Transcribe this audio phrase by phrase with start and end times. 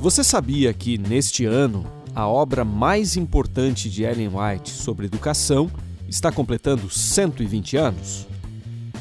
[0.00, 5.70] Você sabia que, neste ano, a obra mais importante de Ellen White sobre educação
[6.08, 8.26] está completando 120 anos?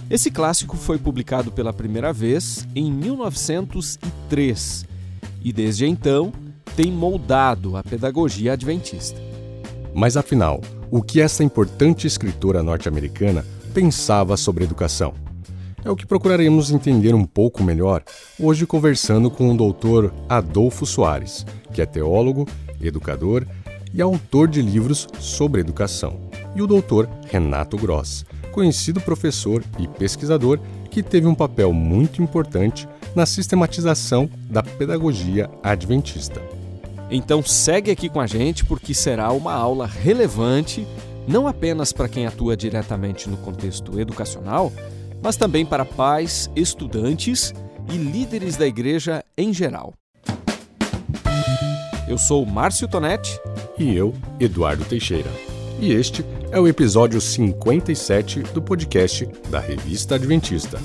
[0.10, 4.86] Esse clássico foi publicado pela primeira vez em 1903
[5.44, 6.32] e, desde então,
[6.76, 9.20] tem moldado a pedagogia adventista.
[9.94, 15.31] Mas afinal, o que essa importante escritora norte-americana pensava sobre educação?
[15.84, 18.04] É o que procuraremos entender um pouco melhor
[18.40, 22.48] hoje conversando com o doutor Adolfo Soares, que é teólogo,
[22.80, 23.48] educador
[23.92, 26.20] e autor de livros sobre educação,
[26.56, 30.60] e o doutor Renato Gross, conhecido professor e pesquisador
[30.92, 36.42] que teve um papel muito importante na sistematização da pedagogia adventista.
[37.10, 40.86] Então segue aqui com a gente porque será uma aula relevante
[41.28, 44.72] não apenas para quem atua diretamente no contexto educacional,
[45.22, 47.54] mas também para pais, estudantes
[47.92, 49.94] e líderes da igreja em geral.
[52.08, 53.40] Eu sou Márcio Tonetti.
[53.78, 55.30] E eu, Eduardo Teixeira.
[55.80, 60.78] E este é o episódio 57 do podcast da Revista Adventista.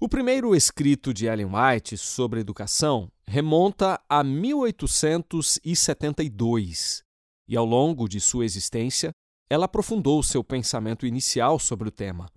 [0.00, 7.02] O primeiro escrito de Ellen White sobre educação remonta a 1872
[7.48, 9.10] e, ao longo de sua existência,
[9.48, 12.28] ela aprofundou seu pensamento inicial sobre o tema.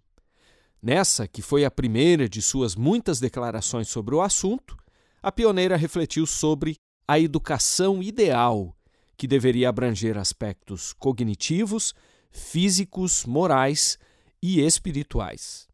[0.82, 4.78] Nessa, que foi a primeira de suas muitas declarações sobre o assunto,
[5.22, 8.76] a pioneira refletiu sobre a educação ideal,
[9.18, 11.94] que deveria abranger aspectos cognitivos,
[12.32, 13.98] físicos, morais
[14.42, 15.68] e espirituais.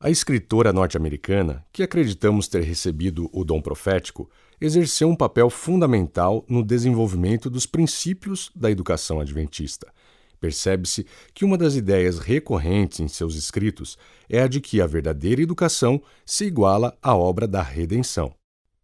[0.00, 6.64] A escritora norte-americana, que acreditamos ter recebido o dom profético, exerceu um papel fundamental no
[6.64, 9.92] desenvolvimento dos princípios da educação adventista
[10.40, 13.96] Percebe-se que uma das ideias recorrentes em seus escritos
[14.28, 18.34] é a de que a verdadeira educação se iguala à obra da redenção.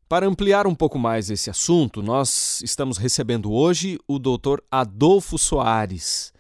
[0.08, 4.58] Para ampliar um pouco mais esse assunto, nós estamos recebendo hoje o Dr.
[4.70, 6.32] Adolfo Soares.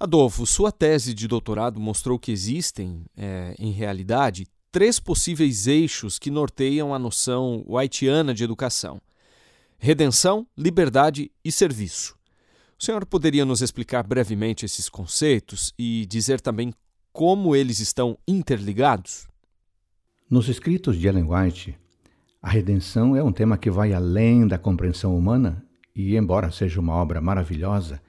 [0.00, 6.30] Adolfo, sua tese de doutorado mostrou que existem, é, em realidade, três possíveis eixos que
[6.30, 9.00] norteiam a noção whiteana de educação:
[9.78, 12.17] redenção, liberdade e serviço.
[12.80, 16.72] O senhor poderia nos explicar brevemente esses conceitos e dizer também
[17.12, 19.26] como eles estão interligados?
[20.30, 21.76] Nos escritos de Ellen White,
[22.40, 26.94] a redenção é um tema que vai além da compreensão humana e, embora seja uma
[26.94, 28.00] obra maravilhosa,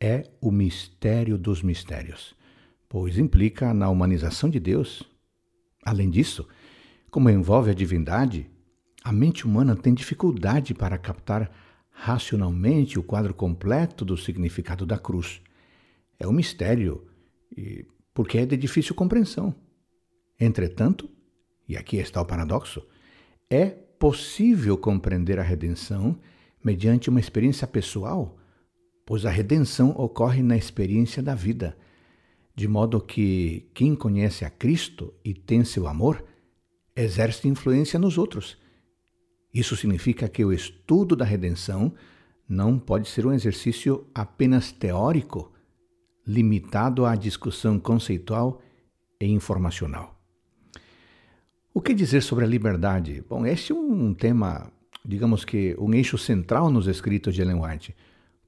[0.00, 2.32] é o mistério dos mistérios,
[2.88, 5.02] pois implica na humanização de Deus.
[5.84, 6.46] Além disso,
[7.10, 8.48] como envolve a divindade,
[9.02, 11.50] a mente humana tem dificuldade para captar
[11.92, 15.40] racionalmente o quadro completo do significado da cruz.
[16.18, 17.06] É um mistério,
[18.12, 19.54] porque é de difícil compreensão.
[20.40, 21.08] Entretanto,
[21.68, 22.84] e aqui está o paradoxo,
[23.48, 26.18] é possível compreender a redenção
[26.64, 28.36] mediante uma experiência pessoal,
[29.06, 31.76] pois a redenção ocorre na experiência da vida,
[32.54, 36.24] de modo que quem conhece a Cristo e tem seu amor
[36.94, 38.61] exerce influência nos outros
[39.52, 41.92] isso significa que o estudo da redenção
[42.48, 45.52] não pode ser um exercício apenas teórico,
[46.26, 48.60] limitado à discussão conceitual
[49.20, 50.18] e informacional.
[51.74, 53.24] O que dizer sobre a liberdade?
[53.28, 54.70] Bom, este é um tema,
[55.04, 57.96] digamos que um eixo central nos escritos de Ellen White,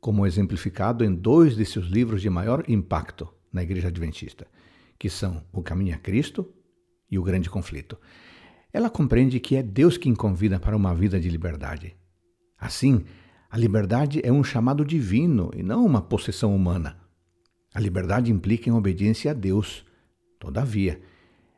[0.01, 4.47] como exemplificado em dois de seus livros de maior impacto na Igreja Adventista,
[4.99, 6.53] que são O Caminho a Cristo
[7.11, 7.99] e O Grande Conflito.
[8.75, 11.97] Ela compreende que é Deus quem convida para uma vida de liberdade.
[12.59, 13.05] Assim,
[13.49, 16.99] a liberdade é um chamado divino e não uma possessão humana.
[17.73, 19.87] A liberdade implica em obediência a Deus.
[20.41, 21.01] Todavia,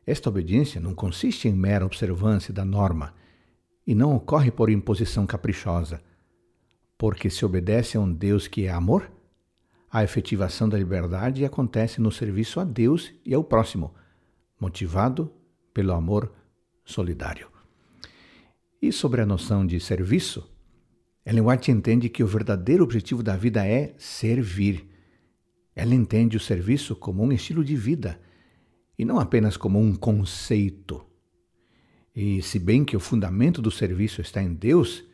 [0.06, 3.14] esta obediência não consiste em mera observância da norma
[3.86, 6.02] e não ocorre por imposição caprichosa,
[6.98, 9.10] porque se obedece a um Deus que é amor,
[9.90, 13.94] a efetivação da liberdade acontece no serviço a Deus e ao próximo,
[14.60, 15.32] motivado
[15.72, 16.30] pelo amor
[16.86, 17.48] solidário.
[18.80, 20.48] E sobre a noção de serviço,
[21.26, 24.86] Ellen White entende que o verdadeiro objetivo da vida é servir.
[25.74, 28.18] Ela entende o serviço como um estilo de vida
[28.96, 31.04] e não apenas como um conceito.
[32.14, 35.04] E se bem que o fundamento do serviço está em Deus,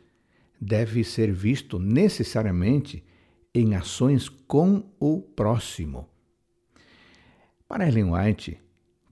[0.61, 3.03] deve ser visto necessariamente
[3.53, 6.07] em ações com o próximo.
[7.67, 8.62] Para Ellen White,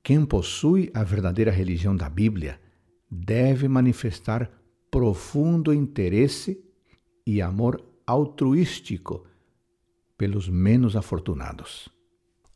[0.03, 2.59] quem possui a verdadeira religião da Bíblia
[3.09, 4.49] deve manifestar
[4.89, 6.59] profundo interesse
[7.25, 9.25] e amor altruístico
[10.17, 11.87] pelos menos afortunados.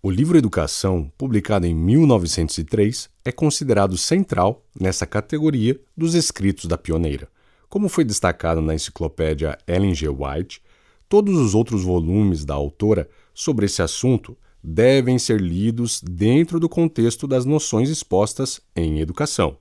[0.02, 7.28] O livro Educação, publicado em 1903, é considerado central nessa categoria dos escritos da pioneira.
[7.70, 10.08] Como foi destacado na enciclopédia Ellen G.
[10.08, 10.62] White,
[11.10, 17.28] todos os outros volumes da autora sobre esse assunto devem ser lidos dentro do contexto
[17.28, 19.58] das noções expostas em educação.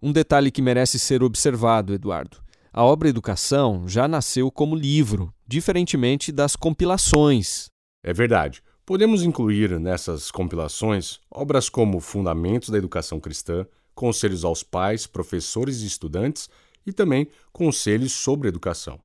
[0.00, 2.36] Um detalhe que merece ser observado, Eduardo.
[2.70, 7.66] A obra Educação já nasceu como livro, diferentemente das compilações.
[8.04, 8.62] É verdade.
[8.84, 15.86] Podemos incluir nessas compilações obras como Fundamentos da Educação Cristã, Conselhos aos Pais, Professores e
[15.86, 16.50] Estudantes
[16.84, 18.98] e também Conselhos sobre Educação.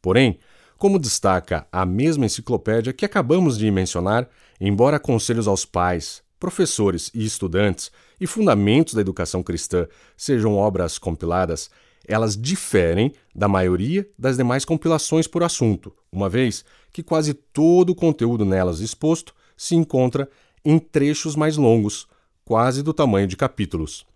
[0.00, 0.38] Porém,
[0.82, 4.28] como destaca a mesma enciclopédia que acabamos de mencionar,
[4.64, 11.68] embora Conselhos aos Pais, Professores e Estudantes e Fundamentos da Educação Cristã sejam obras compiladas,
[12.06, 17.94] elas diferem da maioria das demais compilações por assunto, uma vez que quase todo o
[17.94, 20.30] conteúdo nelas exposto se encontra
[20.64, 22.06] em trechos mais longos,
[22.44, 24.06] quase do tamanho de capítulos.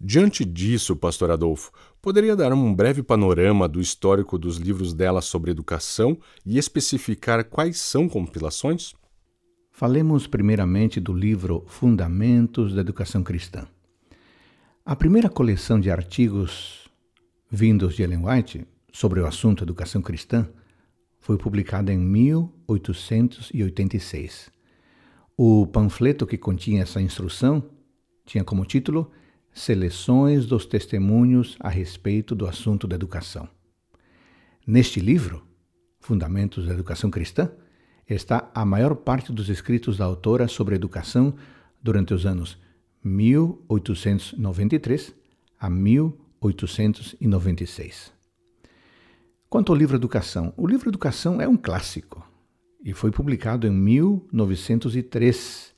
[0.00, 5.50] Diante disso, Pastor Adolfo, poderia dar um breve panorama do histórico dos livros dela sobre
[5.50, 6.16] educação
[6.46, 8.94] e especificar quais são compilações?
[9.80, 13.66] Falemos primeiramente do livro Fundamentos da Educação Cristã.
[14.84, 16.86] A primeira coleção de artigos
[17.50, 20.46] vindos de Ellen White sobre o assunto educação cristã
[21.18, 24.50] foi publicada em 1886.
[25.34, 27.64] O panfleto que continha essa instrução
[28.26, 29.10] tinha como título
[29.50, 33.48] Seleções dos Testemunhos a respeito do assunto da educação.
[34.66, 35.42] Neste livro,
[35.98, 37.50] Fundamentos da Educação Cristã,
[38.14, 41.34] está a maior parte dos escritos da autora sobre educação
[41.82, 42.58] durante os anos
[43.02, 45.14] 1893
[45.58, 48.12] a 1896.
[49.48, 52.22] Quanto ao livro Educação, o livro Educação é um clássico
[52.84, 55.70] e foi publicado em 1903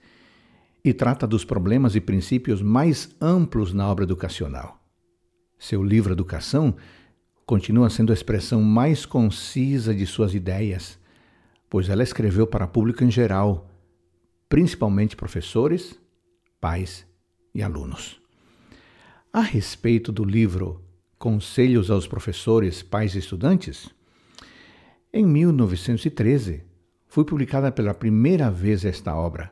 [0.84, 4.80] e trata dos problemas e princípios mais amplos na obra educacional.
[5.58, 6.74] Seu livro Educação
[7.46, 10.98] continua sendo a expressão mais concisa de suas ideias,
[11.72, 13.66] pois ela escreveu para público em geral,
[14.46, 15.98] principalmente professores,
[16.60, 17.06] pais
[17.54, 18.20] e alunos.
[19.32, 20.84] A respeito do livro
[21.18, 23.88] Conselhos aos Professores, Pais e Estudantes,
[25.10, 26.62] em 1913
[27.06, 29.50] foi publicada pela primeira vez esta obra.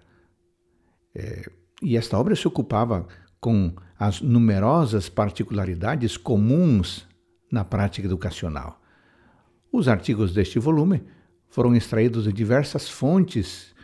[1.14, 1.50] É,
[1.80, 3.08] e esta obra se ocupava
[3.40, 7.08] com as numerosas particularidades comuns
[7.50, 8.78] na prática educacional.
[9.72, 11.02] Os artigos deste volume
[11.50, 13.74] foram extraídos de diversas fontes,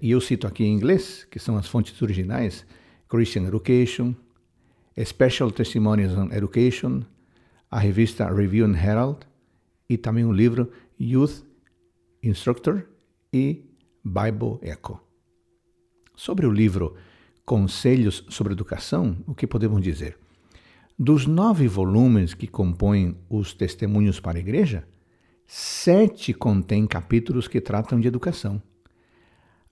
[0.00, 2.64] e eu cito aqui em inglês, que são as fontes originais:
[3.08, 4.14] Christian Education,
[5.02, 7.02] Special Testimonies on Education,
[7.70, 9.26] a revista Review and Herald
[9.88, 10.70] e também o livro
[11.00, 11.44] Youth
[12.22, 12.86] Instructor
[13.32, 13.64] e
[14.04, 15.00] Bible Echo.
[16.14, 16.94] Sobre o livro
[17.44, 20.18] Conselhos sobre Educação, o que podemos dizer?
[20.98, 24.86] Dos nove volumes que compõem os Testemunhos para a Igreja,
[25.46, 28.60] sete contêm capítulos que tratam de educação.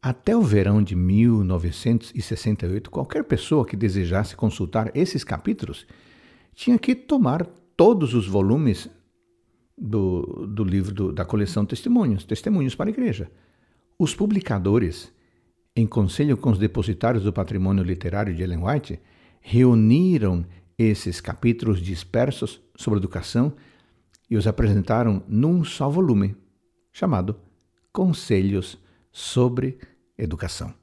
[0.00, 5.87] Até o verão de 1968, qualquer pessoa que desejasse consultar esses capítulos
[6.55, 8.88] tinha que tomar todos os volumes
[9.76, 13.31] do, do livro do, da coleção Testemunhos, Testemunhos para a Igreja.
[13.99, 15.12] Os publicadores,
[15.75, 19.01] em conselho com os depositários do patrimônio literário de Ellen White,
[19.41, 20.44] reuniram
[20.79, 23.55] esses capítulos dispersos sobre educação
[24.31, 26.36] e os apresentaram num só volume,
[26.93, 27.36] chamado
[27.93, 28.78] Conselhos
[29.12, 29.78] sobre
[30.16, 30.74] Educação.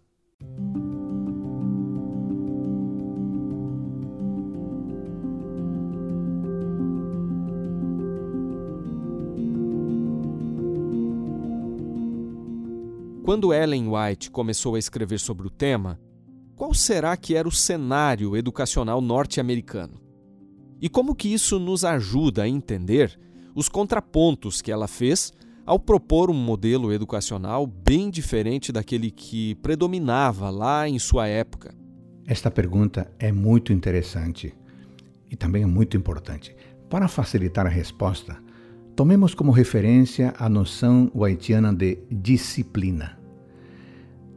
[13.24, 16.00] Quando Ellen White começou a escrever sobre o tema,
[16.56, 20.02] qual será que era o cenário educacional norte-americano?
[20.82, 23.18] E como que isso nos ajuda a entender
[23.56, 25.34] os contrapontos que ela fez
[25.66, 31.74] ao propor um modelo educacional bem diferente daquele que predominava lá em sua época?
[32.26, 34.54] Esta pergunta é muito interessante
[35.30, 36.56] e também é muito importante.
[36.90, 38.38] Para facilitar a resposta,
[38.96, 43.18] tomemos como referência a noção haitiana de disciplina.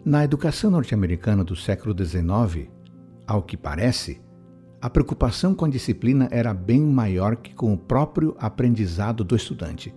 [0.04, 2.68] Na educação norte-americana do século XIX,
[3.26, 4.21] ao que parece,
[4.85, 9.95] a preocupação com a disciplina era bem maior que com o próprio aprendizado do estudante.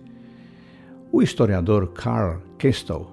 [1.12, 3.06] O historiador Carl Kestel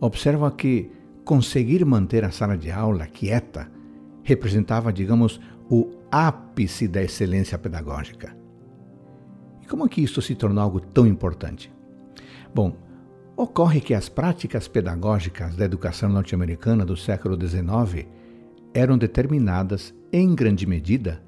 [0.00, 0.92] observa que
[1.24, 3.68] conseguir manter a sala de aula quieta
[4.22, 8.36] representava, digamos, o ápice da excelência pedagógica.
[9.60, 11.68] E como é que isso se tornou algo tão importante?
[12.54, 12.76] Bom,
[13.38, 18.04] Ocorre que as práticas pedagógicas da educação norte-americana do século XIX
[18.74, 21.22] eram determinadas, em grande medida,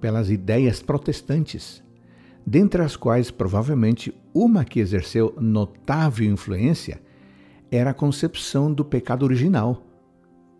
[0.00, 1.82] pelas ideias protestantes,
[2.46, 7.00] dentre as quais provavelmente uma que exerceu notável influência
[7.70, 9.84] era a concepção do pecado original,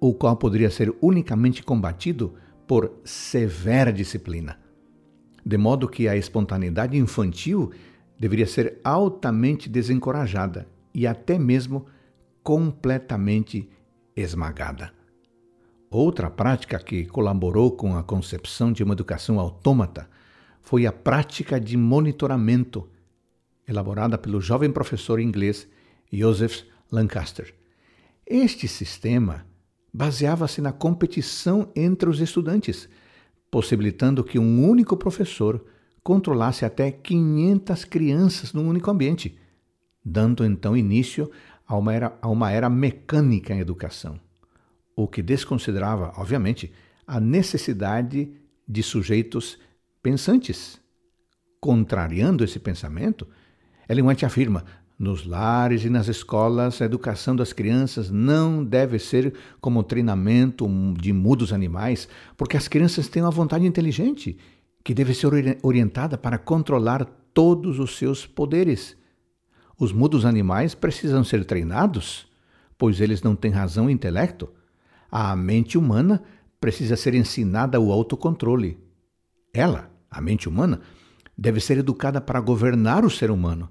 [0.01, 2.35] o qual poderia ser unicamente combatido
[2.67, 4.59] por severa disciplina.
[5.45, 7.71] De modo que a espontaneidade infantil
[8.19, 11.87] deveria ser altamente desencorajada e até mesmo
[12.43, 13.69] completamente
[14.17, 14.96] esmagada.
[15.91, 20.09] Outra prática que colaborou com a concepção de uma educação autômata
[20.61, 22.89] foi a prática de monitoramento,
[23.69, 25.69] elaborada pelo jovem professor inglês
[26.13, 27.55] Joseph Lancaster.
[28.27, 29.47] Este sistema
[29.93, 32.89] baseava-se na competição entre os estudantes,
[33.49, 35.65] possibilitando que um único professor
[36.03, 39.39] controlasse até 500 crianças num único ambiente,
[40.05, 41.31] dando então início
[41.67, 44.21] a uma era, a uma era mecânica em educação,
[44.97, 46.73] o que desconsiderava, obviamente,
[47.07, 48.31] a necessidade
[48.67, 49.59] de sujeitos
[50.03, 50.81] pensantes.
[51.61, 53.29] Contrariando esse pensamento,
[53.89, 54.65] Ellen White afirma:
[54.99, 60.67] nos lares e nas escolas, a educação das crianças não deve ser como treinamento
[60.99, 64.39] de mudos animais, porque as crianças têm uma vontade inteligente
[64.83, 65.29] que deve ser
[65.63, 68.97] orientada para controlar todos os seus poderes.
[69.79, 72.27] Os mudos animais precisam ser treinados,
[72.79, 74.49] pois eles não têm razão e intelecto.
[75.11, 76.23] A mente humana
[76.61, 78.79] precisa ser ensinada o autocontrole.
[79.53, 80.81] Ela, a mente humana
[81.37, 83.71] deve ser educada para governar o ser humano,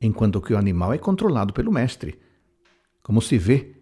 [0.00, 2.18] enquanto que o animal é controlado pelo mestre.
[3.02, 3.76] Como se vê,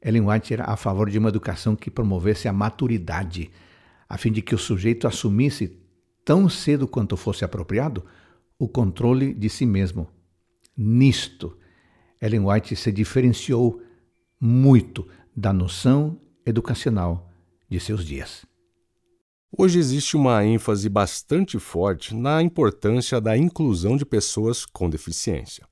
[0.00, 3.50] Ellen White era a favor de uma educação que promovesse a maturidade,
[4.08, 5.76] a fim de que o sujeito assumisse,
[6.24, 8.04] tão cedo quanto fosse apropriado,
[8.58, 10.08] o controle de si mesmo.
[10.76, 11.56] Nisto,
[12.20, 13.82] Ellen White se diferenciou
[14.40, 17.30] muito da noção educacional
[17.68, 18.46] de seus dias.
[19.54, 25.66] Hoje existe uma ênfase bastante forte na importância da inclusão de pessoas com deficiência.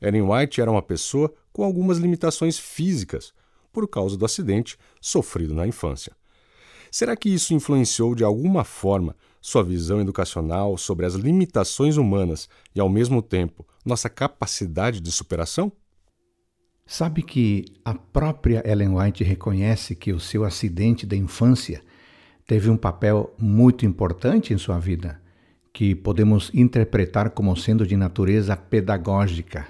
[0.00, 3.32] Ellen White era uma pessoa com algumas limitações físicas
[3.70, 6.16] por causa do acidente sofrido na infância.
[6.90, 12.80] Será que isso influenciou de alguma forma sua visão educacional sobre as limitações humanas e,
[12.80, 15.72] ao mesmo tempo, nossa capacidade de superação?
[16.92, 21.80] Sabe que a própria Ellen White reconhece que o seu acidente da infância
[22.46, 25.18] teve um papel muito importante em sua vida,
[25.72, 29.66] que podemos interpretar como sendo de natureza pedagógica.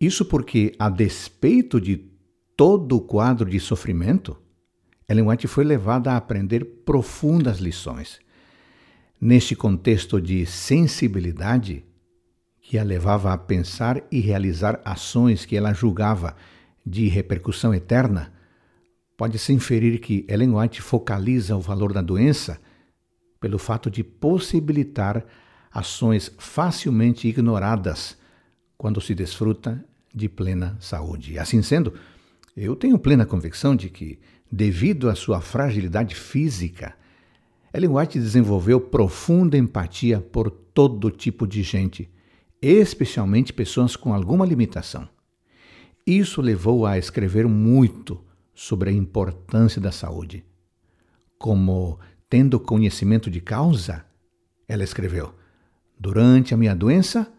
[0.00, 2.10] Isso porque, a despeito de
[2.56, 4.36] todo o quadro de sofrimento,
[5.08, 8.18] Ellen White foi levada a aprender profundas lições.
[9.20, 11.84] Neste contexto de sensibilidade,
[12.70, 16.36] que a levava a pensar e realizar ações que ela julgava
[16.86, 18.32] de repercussão eterna,
[19.16, 22.60] pode-se inferir que Ellen White focaliza o valor da doença
[23.40, 25.26] pelo fato de possibilitar
[25.72, 28.16] ações facilmente ignoradas
[28.78, 29.84] quando se desfruta
[30.14, 31.40] de plena saúde.
[31.40, 31.92] Assim sendo,
[32.56, 36.94] eu tenho plena convicção de que, devido à sua fragilidade física,
[37.74, 42.08] Ellen White desenvolveu profunda empatia por todo tipo de gente,
[42.60, 45.08] especialmente pessoas com alguma limitação.
[46.06, 48.22] Isso levou a escrever muito
[48.54, 50.44] sobre a importância da saúde.
[51.38, 51.98] Como
[52.28, 54.04] tendo conhecimento de causa,
[54.68, 55.34] ela escreveu:
[55.98, 57.32] Durante a minha doença,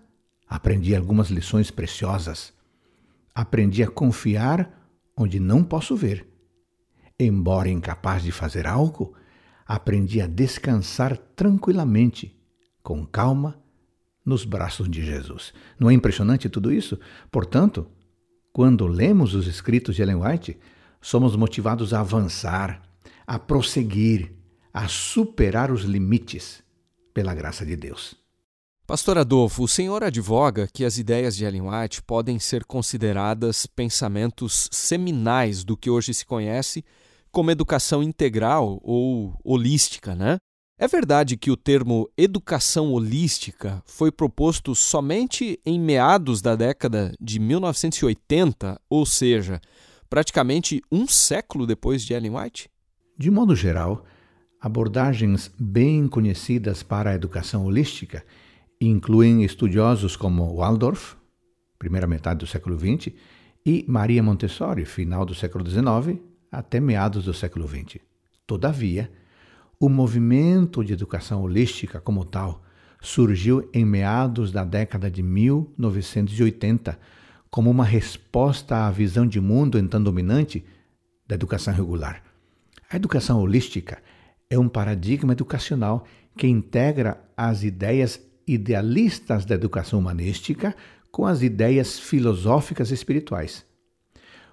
[0.48, 2.54] aprendi algumas lições preciosas.
[3.34, 4.82] Aprendi a confiar
[5.16, 6.28] onde não posso ver.
[7.20, 9.14] Embora incapaz de fazer algo,
[9.66, 12.36] aprendi a descansar tranquilamente,
[12.82, 13.61] com calma,
[14.26, 15.54] nos braços de Jesus.
[15.80, 17.00] Não é impressionante tudo isso?
[17.32, 17.88] Portanto,
[18.54, 20.58] quando lemos os escritos de Ellen White,
[21.02, 22.82] somos motivados a avançar,
[23.26, 24.32] a prosseguir,
[24.74, 26.64] a superar os limites
[27.14, 28.16] pela graça de Deus.
[28.86, 34.68] Pastor Adolfo, o senhor advoga que as ideias de Ellen White podem ser consideradas pensamentos
[34.72, 36.84] seminais do que hoje se conhece
[37.32, 40.38] como educação integral ou holística, né?
[40.82, 47.40] É verdade que o termo educação holística foi proposto somente em meados da década de
[47.40, 49.62] 1980, ou seja,
[50.10, 52.68] praticamente um século depois de Ellen White?
[53.16, 54.04] De modo geral,
[54.60, 58.26] abordagens bem conhecidas para a educação holística
[58.82, 61.16] incluem estudiosos como Waldorf,
[61.78, 63.14] primeira metade do século XX,
[63.64, 66.20] e Maria Montessori, final do século XIX
[66.52, 68.00] até meados do século XX.
[68.48, 69.12] Todavia,
[69.82, 72.62] o movimento de educação holística como tal
[73.02, 77.00] surgiu em meados da década de 1980
[77.50, 80.64] como uma resposta à visão de mundo então dominante
[81.28, 82.22] da educação regular.
[82.92, 83.98] A educação holística
[84.52, 86.06] é um paradigma educacional
[86.38, 90.76] que integra as ideias idealistas da educação humanística
[91.12, 93.66] com as ideias filosóficas e espirituais.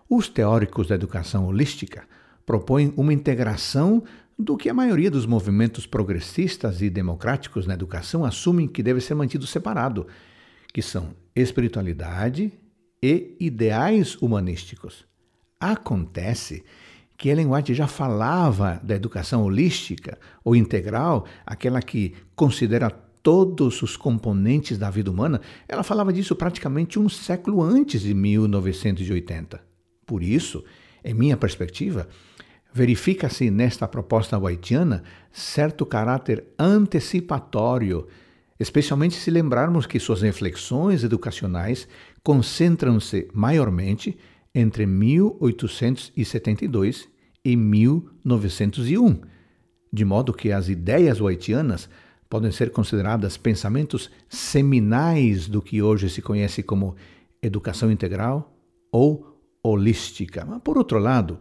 [0.08, 2.04] Os teóricos da educação holística
[2.46, 4.02] propõem uma integração
[4.38, 9.14] do que a maioria dos movimentos progressistas e democráticos na educação assumem que deve ser
[9.14, 10.06] mantido separado,
[10.72, 12.52] que são espiritualidade
[13.02, 15.04] e ideais humanísticos.
[15.58, 16.64] Acontece
[17.16, 23.96] que Ellen White já falava da educação holística ou integral, aquela que considera todos os
[23.96, 29.60] componentes da vida humana, ela falava disso praticamente um século antes de 1980.
[30.06, 30.64] Por isso,
[31.04, 32.08] em minha perspectiva,
[32.72, 38.06] verifica-se nesta proposta whiteana certo caráter antecipatório,
[38.58, 41.86] especialmente se lembrarmos que suas reflexões educacionais
[42.22, 44.18] concentram-se maiormente
[44.54, 47.08] entre 1872
[47.44, 49.20] e 1901,
[49.92, 51.88] de modo que as ideias whiteanas
[52.28, 56.94] podem ser consideradas pensamentos seminais do que hoje se conhece como
[57.40, 58.54] educação integral
[58.92, 60.44] ou holística.
[60.44, 61.40] Mas, por outro lado,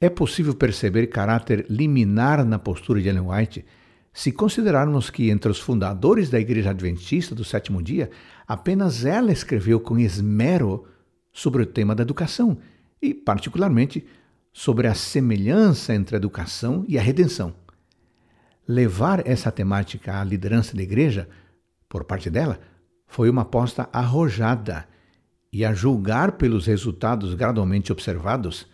[0.00, 3.64] é possível perceber caráter liminar na postura de Ellen White
[4.12, 8.10] se considerarmos que entre os fundadores da Igreja Adventista do Sétimo Dia,
[8.46, 10.84] apenas ela escreveu com esmero
[11.32, 12.58] sobre o tema da educação
[13.00, 14.04] e, particularmente,
[14.52, 17.54] sobre a semelhança entre a educação e a redenção.
[18.66, 21.28] Levar essa temática à liderança da igreja,
[21.88, 22.58] por parte dela,
[23.06, 24.88] foi uma aposta arrojada
[25.52, 28.66] e, a julgar pelos resultados gradualmente observados,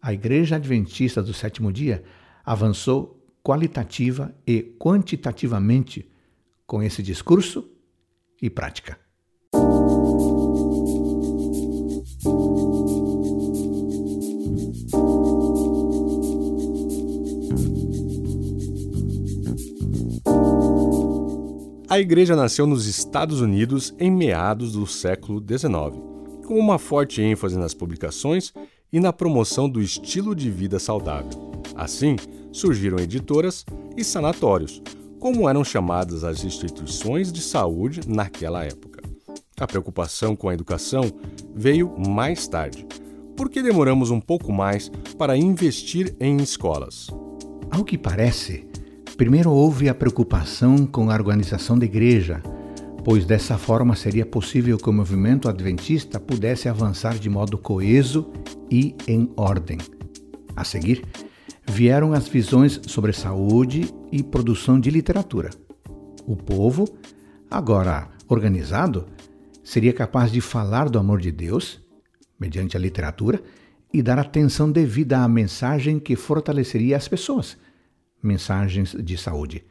[0.00, 2.02] a Igreja Adventista do Sétimo Dia
[2.44, 6.08] avançou qualitativa e quantitativamente
[6.66, 7.68] com esse discurso
[8.40, 8.98] e prática.
[21.90, 26.00] A igreja nasceu nos Estados Unidos em meados do século XIX,
[26.46, 28.52] com uma forte ênfase nas publicações
[28.92, 31.52] e na promoção do estilo de vida saudável.
[31.74, 32.16] Assim,
[32.52, 33.64] surgiram editoras
[33.96, 34.82] e sanatórios,
[35.18, 39.02] como eram chamadas as instituições de saúde naquela época.
[39.60, 41.02] A preocupação com a educação
[41.54, 42.86] veio mais tarde,
[43.36, 47.08] porque demoramos um pouco mais para investir em escolas.
[47.70, 48.66] Ao que parece,
[49.16, 52.42] primeiro houve a preocupação com a organização da igreja,
[53.04, 58.30] pois dessa forma seria possível que o movimento adventista pudesse avançar de modo coeso
[58.70, 59.78] e em ordem.
[60.54, 61.04] A seguir,
[61.66, 65.50] vieram as visões sobre saúde e produção de literatura.
[66.26, 66.86] O povo,
[67.50, 69.06] agora organizado,
[69.62, 71.80] seria capaz de falar do amor de Deus,
[72.38, 73.42] mediante a literatura,
[73.92, 77.56] e dar atenção devida à mensagem que fortaleceria as pessoas
[78.22, 79.64] mensagens de saúde.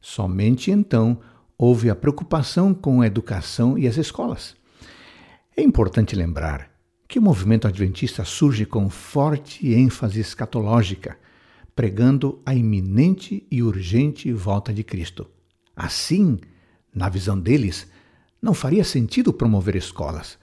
[0.00, 1.18] Somente então
[1.58, 4.54] houve a preocupação com a educação e as escolas.
[5.56, 6.70] É importante lembrar
[7.06, 11.16] que o movimento adventista surge com forte ênfase escatológica,
[11.74, 15.26] pregando a iminente e urgente volta de Cristo.
[15.76, 16.38] Assim,
[16.94, 17.86] na visão deles,
[18.40, 20.38] não faria sentido promover escolas,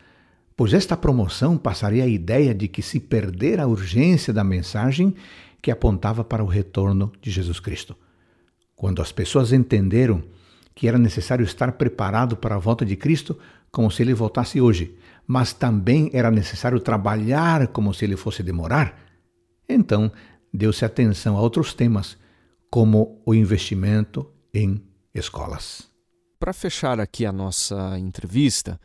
[0.56, 5.16] pois esta promoção passaria a ideia de que se perder a urgência da mensagem
[5.62, 7.96] que apontava para o retorno de Jesus Cristo.
[8.76, 10.24] Quando as pessoas entenderam
[10.82, 13.38] que era necessário estar preparado para a volta de Cristo,
[13.72, 19.00] como se ele voltasse hoje, mas também era necessário trabalhar como se ele fosse demorar,
[19.70, 20.12] então
[20.52, 22.18] deu-se atenção a outros temas,
[22.68, 25.88] como o investimento em escolas.
[26.40, 28.82] Para fechar aqui a nossa entrevista,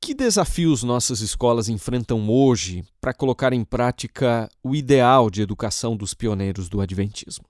[0.00, 6.14] que desafios nossas escolas enfrentam hoje para colocar em prática o ideal de educação dos
[6.14, 7.44] pioneiros do Adventismo?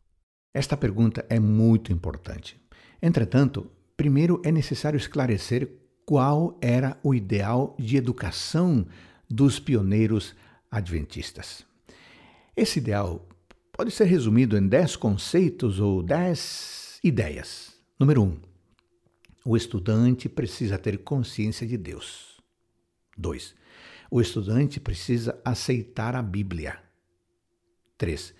[0.53, 2.58] Esta pergunta é muito importante.
[3.01, 5.69] Entretanto, primeiro é necessário esclarecer
[6.05, 8.87] qual era o ideal de educação
[9.29, 10.35] dos pioneiros
[10.71, 11.67] adventistas.
[12.57, 13.27] Esse ideal
[13.73, 17.77] pode ser resumido em dez conceitos ou dez ideias.
[17.99, 18.37] Número um,
[19.45, 22.39] o estudante precisa ter consciência de Deus.
[23.17, 23.55] 2.
[24.11, 26.79] O estudante precisa aceitar a Bíblia.
[27.97, 28.35] 3.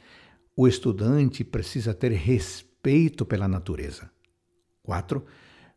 [0.57, 4.11] O estudante precisa ter respeito pela natureza.
[4.89, 5.23] 4.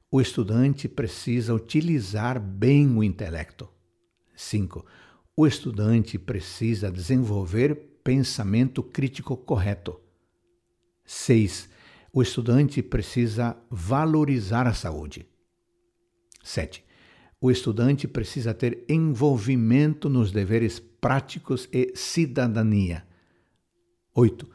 [0.09, 3.67] O estudante precisa utilizar bem o intelecto.
[4.33, 4.85] 5.
[5.35, 9.99] O estudante precisa desenvolver pensamento crítico correto.
[11.03, 11.69] 6.
[12.13, 15.27] O estudante precisa valorizar a saúde.
[16.41, 16.81] 7.
[17.41, 23.05] o estudante precisa ter envolvimento nos deveres práticos e cidadania.
[24.15, 24.47] 8.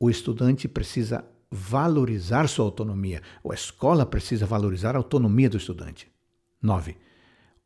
[0.00, 3.22] O estudante precisa valorizar sua autonomia.
[3.48, 6.10] A escola precisa valorizar a autonomia do estudante.
[6.62, 6.96] 9.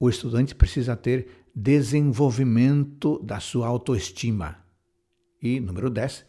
[0.01, 4.59] O estudante precisa ter desenvolvimento da sua autoestima.
[5.43, 6.25] E número 10.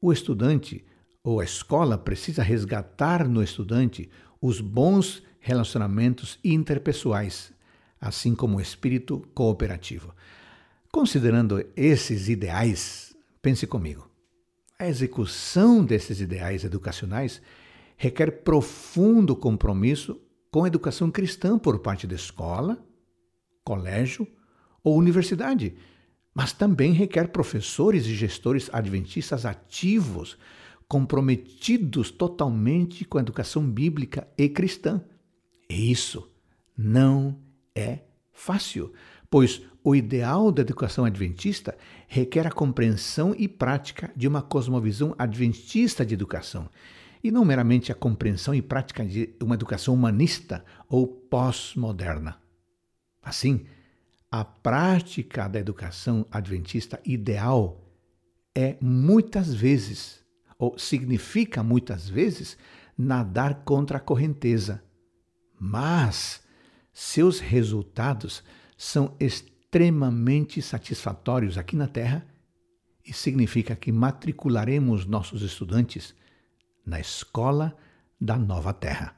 [0.00, 0.84] O estudante
[1.24, 4.10] ou a escola precisa resgatar no estudante
[4.40, 7.52] os bons relacionamentos interpessoais,
[8.00, 10.14] assim como o espírito cooperativo.
[10.92, 14.15] Considerando esses ideais, pense comigo.
[14.78, 17.40] A execução desses ideais educacionais
[17.96, 22.84] requer profundo compromisso com a educação cristã por parte da escola,
[23.64, 24.28] colégio
[24.84, 25.74] ou universidade,
[26.34, 30.36] mas também requer professores e gestores adventistas ativos,
[30.86, 35.02] comprometidos totalmente com a educação bíblica e cristã.
[35.70, 36.30] E isso
[36.76, 37.40] não
[37.74, 38.92] é fácil,
[39.30, 46.04] pois o ideal da educação adventista requer a compreensão e prática de uma cosmovisão adventista
[46.04, 46.68] de educação,
[47.22, 52.36] e não meramente a compreensão e prática de uma educação humanista ou pós-moderna.
[53.22, 53.64] Assim,
[54.28, 57.88] a prática da educação adventista ideal
[58.56, 60.20] é muitas vezes,
[60.58, 62.58] ou significa muitas vezes,
[62.98, 64.82] nadar contra a correnteza.
[65.60, 66.42] Mas
[66.92, 68.42] seus resultados
[68.76, 69.54] são extremamente
[70.62, 72.26] satisfatórios aqui na Terra
[73.04, 76.14] e significa que matricularemos nossos estudantes
[76.84, 77.76] na escola
[78.20, 79.14] da nova Terra.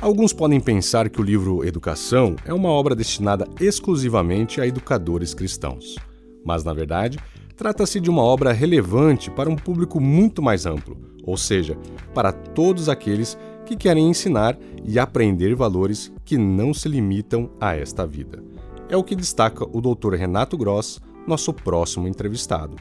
[0.00, 5.96] Alguns podem pensar que o livro Educação é uma obra destinada exclusivamente a educadores cristãos.
[6.44, 7.18] Mas, na verdade,
[7.56, 11.76] trata-se de uma obra relevante para um público muito mais amplo, ou seja,
[12.14, 18.06] para todos aqueles que querem ensinar e aprender valores que não se limitam a esta
[18.06, 18.42] vida.
[18.88, 20.14] É o que destaca o Dr.
[20.14, 22.76] Renato Gross, nosso próximo entrevistado.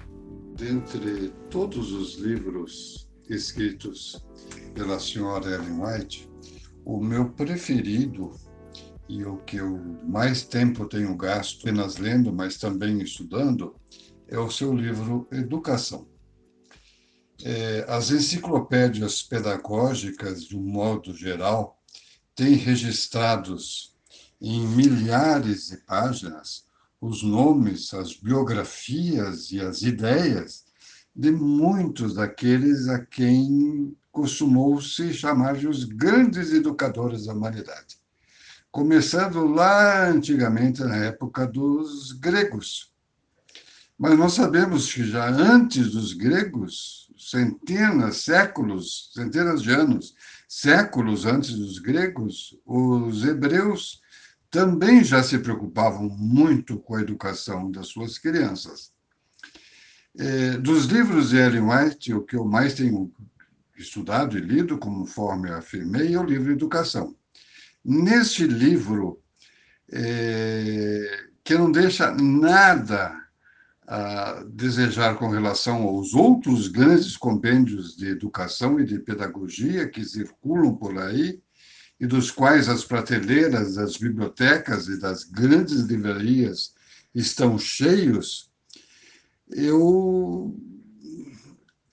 [0.55, 4.23] Dentre todos os livros escritos
[4.73, 6.29] pela senhora Ellen White,
[6.85, 8.31] o meu preferido
[9.09, 13.75] e o que eu mais tempo tenho gasto apenas lendo, mas também estudando,
[14.27, 16.07] é o seu livro Educação.
[17.47, 21.79] É, as enciclopédias pedagógicas, de um modo geral,
[22.33, 23.95] têm registrados
[24.41, 26.65] em milhares de páginas
[26.99, 30.65] os nomes, as biografias e as ideias
[31.15, 37.99] de muitos daqueles a quem costumou-se chamar de os grandes educadores da humanidade.
[38.71, 42.94] Começando lá antigamente, na época dos gregos.
[43.97, 50.13] Mas nós sabemos que já antes dos gregos, centenas, séculos, centenas de anos,
[50.49, 54.01] séculos antes dos gregos, os hebreus
[54.51, 58.93] também já se preocupavam muito com a educação das suas crianças.
[60.17, 63.11] É, dos livros de Ellen White, o que eu mais tenho
[63.77, 67.15] estudado e lido, conforme afirmei, é o livro Educação.
[67.83, 69.21] Neste livro,
[69.91, 73.24] é, que não deixa nada
[73.87, 80.75] a desejar com relação aos outros grandes compêndios de educação e de pedagogia que circulam
[80.75, 81.39] por aí,
[81.99, 86.73] e dos quais as prateleiras das bibliotecas e das grandes livrarias
[87.13, 88.51] estão cheios,
[89.49, 90.53] eu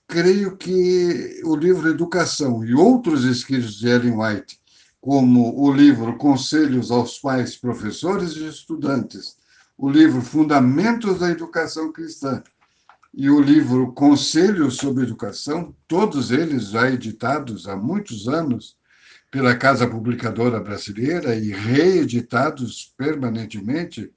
[0.07, 4.59] creio que o livro Educação e outros escritos de Ellen White,
[4.99, 9.37] como o livro Conselhos aos Pais, Professores e Estudantes,
[9.77, 12.43] o livro Fundamentos da Educação Cristã
[13.13, 18.75] e o livro Conselhos sobre Educação, todos eles já editados há muitos anos
[19.29, 24.11] pela Casa Publicadora Brasileira e reeditados permanentemente,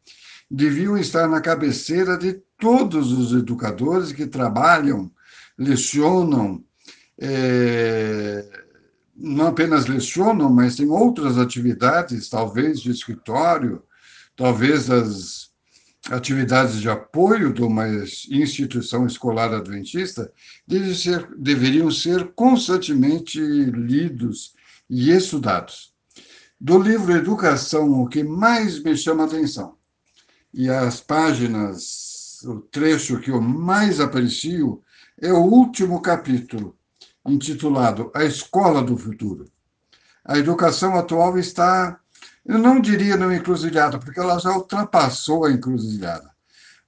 [0.51, 5.11] deviam estar na cabeceira de todos os educadores que trabalham
[5.59, 6.63] lecionam,
[7.19, 8.45] é,
[9.17, 13.83] não apenas lecionam, mas têm outras atividades, talvez de escritório,
[14.37, 15.51] talvez as
[16.11, 20.33] atividades de apoio de uma instituição escolar adventista,
[20.95, 24.55] ser, deveriam ser constantemente lidos
[24.89, 25.93] e estudados.
[26.61, 29.77] Do livro Educação, o que mais me chama a atenção,
[30.55, 34.83] e as páginas, o trecho que eu mais aprecio,
[35.21, 36.77] é o último capítulo,
[37.27, 39.51] intitulado A Escola do Futuro.
[40.25, 42.01] A educação atual está,
[42.49, 46.31] eu não diria numa encruzilhada, porque ela já ultrapassou a encruzilhada.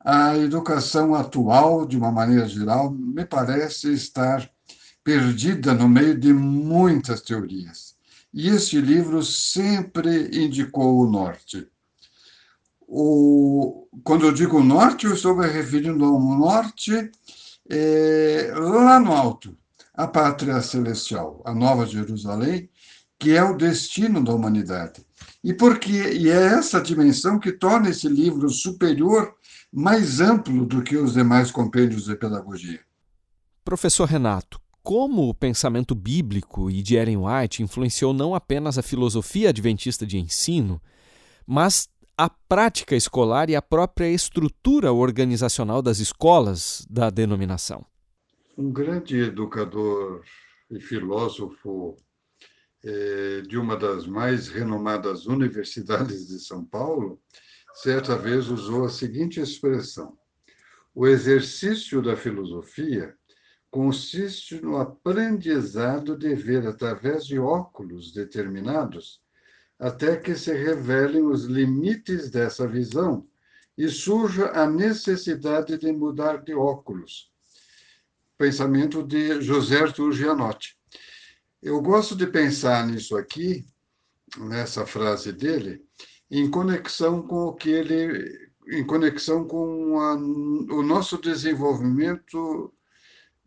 [0.00, 4.48] A educação atual, de uma maneira geral, me parece estar
[5.02, 7.96] perdida no meio de muitas teorias.
[8.32, 11.66] E este livro sempre indicou o norte.
[12.86, 17.10] O, quando eu digo norte, eu estou me referindo ao norte
[17.68, 19.56] é, lá no alto,
[19.92, 22.70] a pátria celestial, a Nova Jerusalém,
[23.18, 25.07] que é o destino da humanidade.
[25.42, 29.34] E porque e é essa dimensão que torna esse livro superior,
[29.72, 32.80] mais amplo do que os demais compêndios de pedagogia.
[33.64, 39.50] Professor Renato, como o pensamento bíblico e de Ellen White influenciou não apenas a filosofia
[39.50, 40.80] adventista de ensino,
[41.46, 47.84] mas a prática escolar e a própria estrutura organizacional das escolas da denominação.
[48.56, 50.22] Um grande educador
[50.70, 51.96] e filósofo
[53.46, 57.20] de uma das mais renomadas universidades de São Paulo,
[57.74, 60.18] certa vez usou a seguinte expressão:
[60.94, 63.14] o exercício da filosofia
[63.70, 69.20] consiste no aprendizado de ver através de óculos determinados
[69.78, 73.26] até que se revelem os limites dessa visão
[73.76, 77.30] e surja a necessidade de mudar de óculos.
[78.36, 80.77] Pensamento de José Arthur Gianotti.
[81.60, 83.66] Eu gosto de pensar nisso aqui,
[84.38, 85.84] nessa frase dele,
[86.30, 92.72] em conexão com o que ele, em conexão com a, o nosso desenvolvimento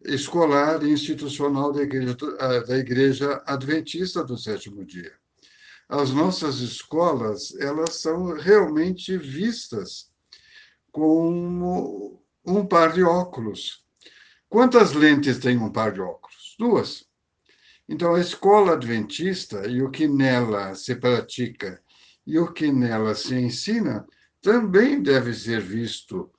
[0.03, 2.17] escolar e institucional da igreja,
[2.67, 5.13] da igreja Adventista do Sétimo Dia.
[5.87, 10.11] As nossas escolas, elas são realmente vistas
[10.91, 13.85] como um par de óculos.
[14.49, 16.55] Quantas lentes tem um par de óculos?
[16.59, 17.10] Duas.
[17.91, 21.83] Então, a escola adventista e o que nela se pratica
[22.25, 24.07] e o que nela se ensina
[24.41, 26.31] também deve ser visto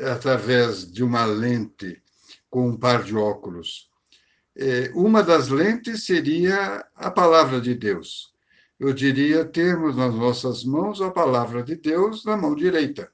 [0.00, 2.02] através de uma lente
[2.48, 3.90] com um par de óculos.
[4.56, 8.32] É, uma das lentes seria a palavra de Deus.
[8.80, 13.12] Eu diria termos nas nossas mãos a palavra de Deus na mão direita.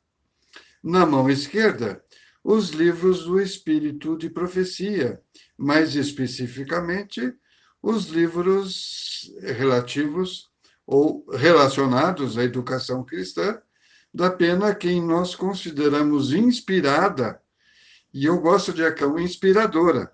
[0.80, 2.00] Na mão esquerda,
[2.44, 5.20] os livros do Espírito de Profecia,
[5.58, 7.34] mais especificamente,
[7.88, 10.50] os livros relativos
[10.86, 13.60] ou relacionados à educação cristã,
[14.12, 17.40] da pena quem nós consideramos inspirada
[18.12, 20.12] e eu gosto de Acão Inspiradora,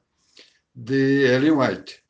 [0.74, 2.02] de Ellen White.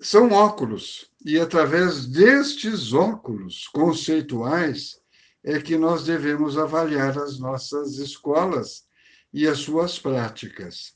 [0.00, 5.00] São óculos, e através destes óculos conceituais
[5.42, 8.86] é que nós devemos avaliar as nossas escolas
[9.32, 10.94] e as suas práticas.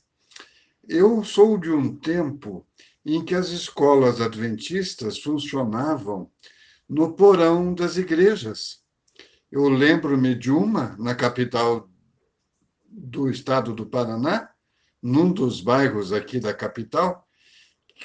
[0.87, 2.67] Eu sou de um tempo
[3.05, 6.29] em que as escolas adventistas funcionavam
[6.87, 8.79] no porão das igrejas.
[9.51, 11.89] Eu lembro-me de uma na capital
[12.85, 14.49] do estado do Paraná,
[15.01, 17.27] num dos bairros aqui da capital,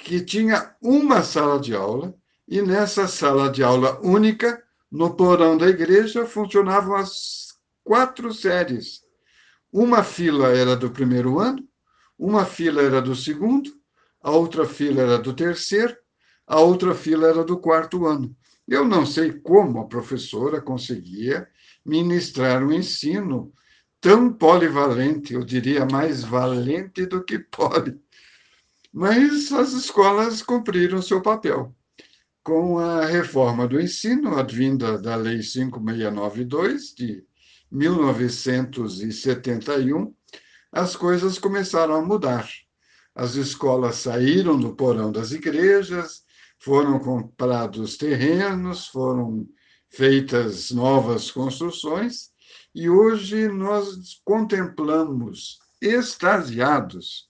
[0.03, 2.15] que tinha uma sala de aula,
[2.47, 9.03] e nessa sala de aula única, no porão da igreja, funcionavam as quatro séries.
[9.73, 11.67] Uma fila era do primeiro ano,
[12.19, 13.71] uma fila era do segundo,
[14.25, 15.95] a outra fila era do terceiro,
[16.47, 18.35] a outra fila era do quarto ano.
[18.67, 21.47] Eu não sei como a professora conseguia
[21.85, 23.53] ministrar um ensino
[24.01, 28.01] tão polivalente, eu diria mais valente do que poli.
[28.91, 31.77] Mas as escolas cumpriram seu papel.
[32.43, 37.23] Com a reforma do ensino, advinda da Lei 5692 de
[37.71, 40.15] 1971,
[40.73, 42.49] as coisas começaram a mudar.
[43.15, 46.25] As escolas saíram do porão das igrejas,
[46.59, 49.47] foram comprados terrenos, foram
[49.89, 52.31] feitas novas construções,
[52.75, 57.29] e hoje nós contemplamos extasiados,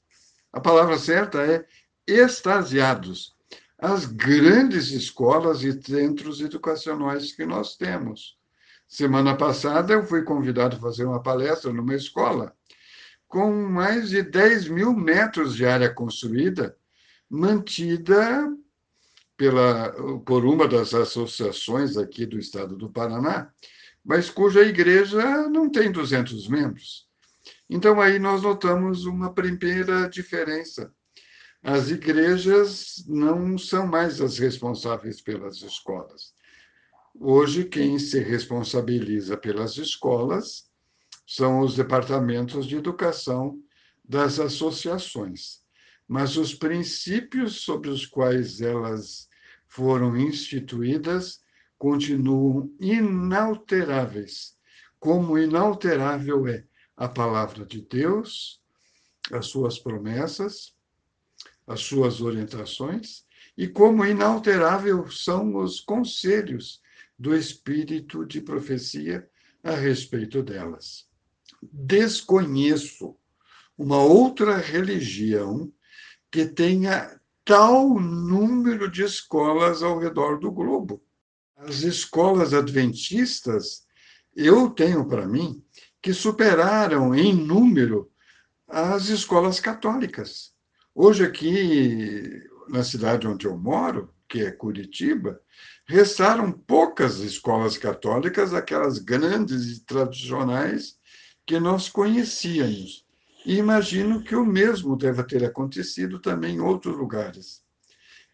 [0.53, 1.67] a palavra certa é
[2.07, 3.35] extasiados,
[3.77, 8.39] as grandes escolas e centros educacionais que nós temos.
[8.87, 12.55] Semana passada eu fui convidado a fazer uma palestra numa escola
[13.35, 16.77] com mais de 10 mil metros de área construída,
[17.29, 18.49] mantida
[19.37, 23.51] pela, por uma das associações aqui do estado do Paraná,
[24.05, 27.09] mas cuja igreja não tem 200 membros.
[27.69, 30.95] Então, aí nós notamos uma primeira diferença.
[31.61, 36.33] As igrejas não são mais as responsáveis pelas escolas.
[37.19, 40.73] Hoje, quem se responsabiliza pelas escolas
[41.27, 43.59] são os departamentos de educação
[44.05, 45.63] das associações.
[46.07, 49.29] Mas os princípios sobre os quais elas
[49.67, 51.41] foram instituídas
[51.79, 54.57] continuam inalteráveis,
[54.99, 56.65] como inalterável é
[56.97, 58.61] a palavra de Deus,
[59.33, 60.75] as suas promessas
[61.67, 63.25] as suas orientações
[63.57, 66.83] e como inalterável são os conselhos
[67.19, 69.29] do espírito de profecia
[69.63, 71.09] a respeito delas.
[71.73, 73.17] Desconheço
[73.77, 75.73] uma outra religião
[76.31, 81.03] que tenha tal número de escolas ao redor do globo.
[81.57, 83.85] As escolas adventistas,
[84.35, 85.63] eu tenho para mim,
[86.01, 88.11] que superaram em número
[88.69, 90.53] as escolas católicas.
[90.95, 95.41] Hoje, aqui na cidade onde eu moro, que é Curitiba,
[95.87, 100.99] restaram poucas escolas católicas, aquelas grandes e tradicionais
[101.47, 103.05] que nós conhecíamos.
[103.45, 107.63] E imagino que o mesmo deva ter acontecido também em outros lugares.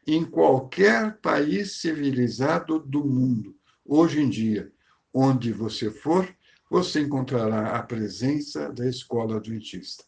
[0.07, 4.73] Em qualquer país civilizado do mundo, hoje em dia,
[5.13, 6.29] onde você for,
[6.71, 10.05] você encontrará a presença da escola adventista.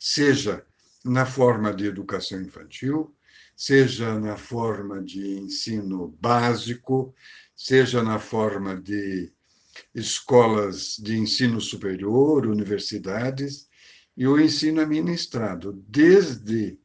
[0.00, 0.64] Seja
[1.04, 3.14] na forma de educação infantil,
[3.54, 7.14] seja na forma de ensino básico,
[7.54, 9.32] seja na forma de
[9.94, 13.68] escolas de ensino superior, universidades,
[14.16, 16.78] e o ensino é ministrado desde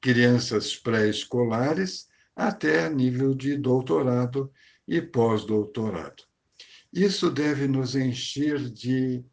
[0.00, 4.52] crianças pré-escolares até nível de doutorado
[4.86, 6.22] e pós-doutorado.
[6.92, 9.24] Isso deve nos encher de,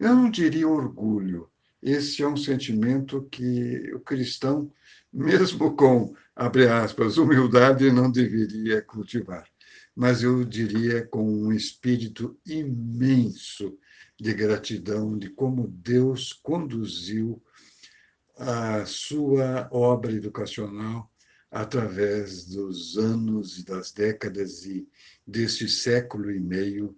[0.00, 1.50] eu não diria orgulho,
[1.82, 4.72] esse é um sentimento que o cristão,
[5.12, 9.46] mesmo com, abre aspas, humildade, não deveria cultivar.
[9.96, 13.78] Mas eu diria com um espírito imenso
[14.20, 17.42] de gratidão de como Deus conduziu
[18.36, 21.10] a sua obra educacional
[21.50, 24.86] através dos anos e das décadas e
[25.26, 26.94] deste século e meio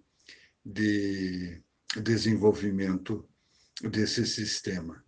[0.65, 1.61] de
[2.03, 3.27] desenvolvimento
[3.81, 5.01] desse sistema.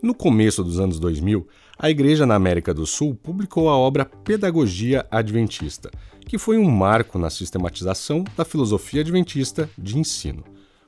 [0.00, 1.44] No começo dos anos 2000,
[1.76, 5.90] a Igreja na América do Sul publicou a obra Pedagogia Adventista,
[6.24, 10.44] que foi um marco na sistematização da filosofia adventista de ensino.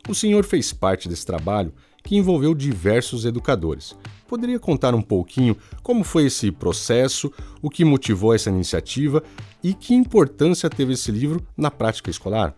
[0.09, 1.73] O senhor fez parte desse trabalho
[2.05, 3.97] que envolveu diversos educadores.
[4.29, 9.25] Poderia contar um pouquinho como foi esse processo, o que motivou essa iniciativa
[9.61, 12.55] e que importância teve esse livro na prática escolar?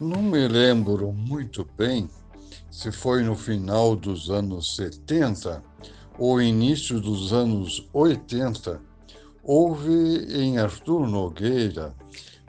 [0.00, 2.08] Não me lembro muito bem
[2.70, 5.62] se foi no final dos anos 70
[6.18, 8.80] ou início dos anos 80,
[9.42, 11.94] houve em Arthur Nogueira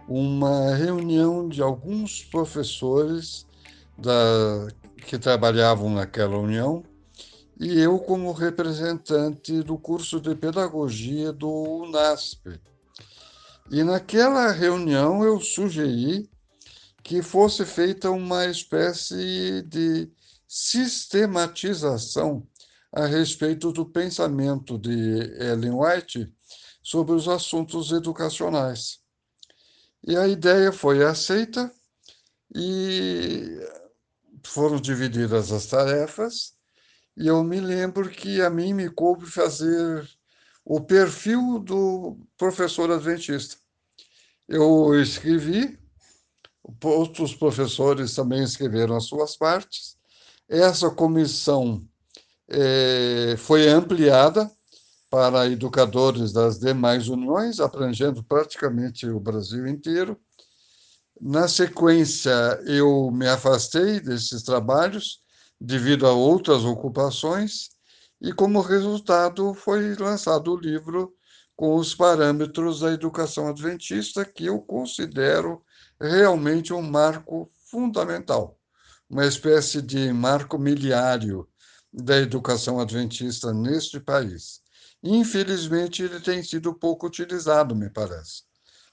[0.08, 3.46] uma reunião de alguns professores
[3.98, 4.67] da,
[5.06, 6.84] que trabalhavam naquela união
[7.60, 12.60] e eu como representante do curso de pedagogia do UNASP.
[13.72, 16.30] E naquela reunião eu sugeri
[17.08, 20.12] que fosse feita uma espécie de
[20.46, 22.46] sistematização
[22.91, 26.30] a respeito do pensamento de Ellen White
[26.84, 29.00] sobre os assuntos educacionais.
[30.06, 31.72] E a ideia foi aceita
[32.54, 33.58] e
[34.43, 36.56] foram divididas as tarefas,
[37.15, 40.06] e eu me lembro que a mim me coube fazer
[40.65, 43.56] o perfil do professor adventista.
[44.46, 45.87] Eu escrevi,
[46.84, 49.98] outros professores também escreveram as suas partes.
[50.48, 51.86] Essa comissão
[52.50, 54.50] é, foi ampliada
[55.10, 60.20] para educadores das demais uniões, abrangendo praticamente o Brasil inteiro.
[61.20, 62.32] Na sequência,
[62.66, 65.22] eu me afastei desses trabalhos
[65.60, 67.70] devido a outras ocupações,
[68.22, 71.14] e como resultado foi lançado o livro
[71.56, 75.64] com os parâmetros da educação adventista, que eu considero
[76.00, 78.60] realmente um marco fundamental,
[79.10, 81.48] uma espécie de marco miliário
[81.92, 84.62] da educação adventista neste país.
[85.04, 88.44] Infelizmente, ele tem sido pouco utilizado, me parece.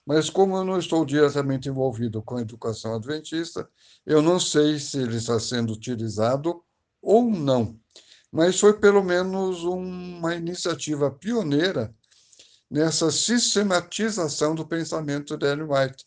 [0.06, 3.68] Mas como eu não estou diretamente envolvido com a educação adventista,
[4.04, 6.62] eu não sei se ele está sendo utilizado
[7.00, 7.78] ou não.
[8.30, 11.94] Mas foi pelo menos uma iniciativa pioneira
[12.70, 16.04] nessa sistematização do pensamento de Ellen White.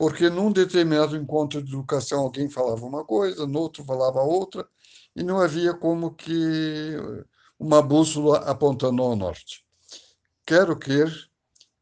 [0.00, 4.66] Porque num determinado encontro de educação alguém falava uma coisa, no outro falava outra,
[5.14, 6.96] e não havia como que
[7.58, 9.62] uma bússola apontando ao norte.
[10.46, 11.14] Quero crer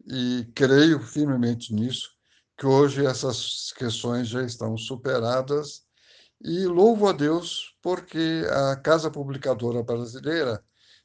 [0.04, 2.10] e creio firmemente nisso,
[2.56, 5.84] que hoje essas questões já estão superadas
[6.42, 10.60] e louvo a Deus porque a Casa Publicadora Brasileira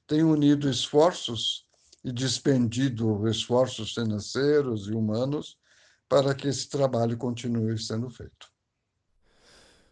[0.07, 1.67] tem unido esforços
[2.03, 5.61] e despendido esforços financeiros e humanos
[6.09, 8.51] para que esse trabalho continue sendo feito.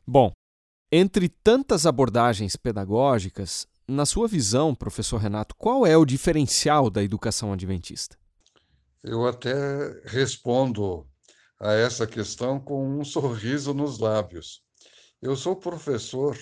[0.06, 0.32] Bom,
[0.92, 7.54] Entre tantas abordagens pedagógicas, na sua visão, professor Renato, qual é o diferencial da educação
[7.54, 8.18] adventista?
[9.04, 9.54] Eu até
[10.06, 11.08] respondo
[11.60, 14.62] a essa questão com um sorriso nos lábios.
[15.22, 16.38] Eu sou professor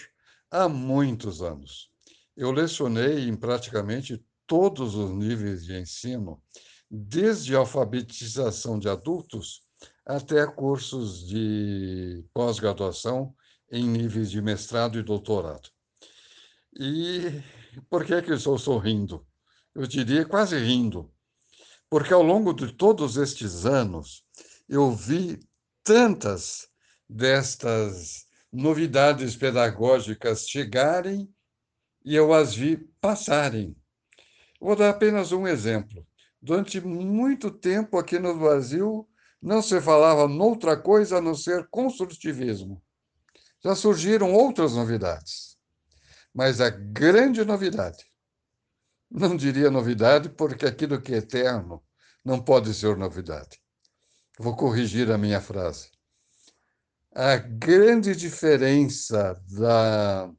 [0.50, 1.92] há muitos anos.
[2.36, 6.42] Eu lecionei em praticamente todos os níveis de ensino,
[6.90, 9.64] desde alfabetização de adultos
[10.06, 13.34] até cursos de pós-graduação
[13.72, 15.70] em níveis de mestrado e doutorado.
[16.74, 17.42] E
[17.90, 19.26] por que, que eu estou sorrindo?
[19.76, 21.12] Eu diria quase rindo,
[21.90, 24.24] porque ao longo de todos estes anos
[24.68, 25.40] eu vi
[25.84, 26.68] tantas
[27.08, 31.32] destas novidades pedagógicas chegarem
[32.04, 33.76] e eu as vi passarem.
[34.60, 36.06] Vou dar apenas um exemplo.
[36.42, 39.08] Durante muito tempo aqui no Brasil
[39.42, 42.82] não se falava noutra coisa a não ser construtivismo.
[43.64, 45.58] Já surgiram outras novidades.
[46.34, 48.06] Mas a grande novidade,
[49.10, 51.84] não diria novidade, porque aquilo que é eterno
[52.24, 53.60] não pode ser novidade.
[54.38, 55.90] Vou corrigir a minha frase.
[57.14, 60.32] A grande diferença da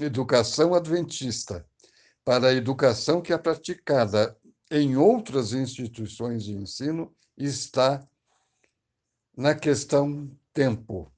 [0.00, 1.66] educação adventista
[2.24, 4.36] para a educação que é praticada
[4.72, 8.02] em outras instituições de ensino está
[9.36, 11.12] na questão tempo.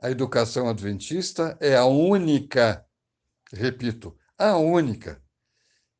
[0.00, 2.86] A educação adventista é a única,
[3.52, 5.20] repito, a única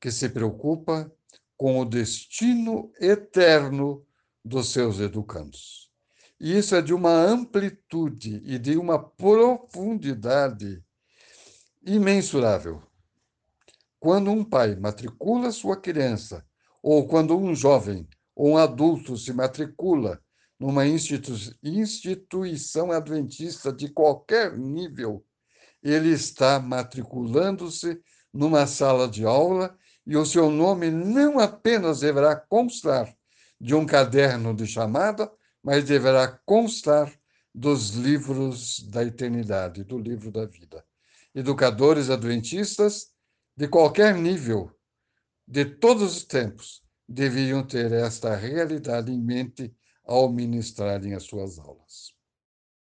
[0.01, 1.12] que se preocupa
[1.57, 4.07] com o destino eterno
[4.45, 5.91] dos seus educandos.
[6.39, 10.81] E isso é de uma amplitude e de uma profundidade
[11.83, 12.81] imensurável.
[13.99, 16.48] Quando um pai matricula sua criança,
[16.91, 20.18] ou quando um jovem ou um adulto se matricula
[20.59, 25.22] numa institu instituição adventista de qualquer nível,
[25.82, 28.01] ele está matriculando-se
[28.32, 29.76] numa sala de aula
[30.07, 33.14] e o seu nome não apenas deverá constar
[33.61, 35.30] de um caderno de chamada,
[35.62, 37.12] mas deverá constar
[37.55, 40.82] dos livros da eternidade, do livro da vida.
[41.34, 43.09] Educadores adventistas
[43.55, 44.72] de qualquer nível,
[45.51, 49.73] de todos os tempos, deviam ter esta realidade em mente
[50.05, 52.13] ao ministrarem as suas aulas.